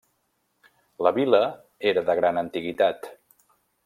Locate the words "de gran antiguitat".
2.07-3.11